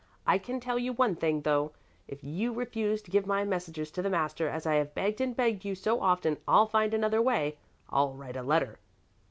[0.25, 1.73] I can tell you one thing, though!
[2.07, 5.35] If you refuse to give my messages to the master as I have begged and
[5.35, 7.59] begged you to so often, I'll find another way.
[7.87, 8.79] I'll write a letter."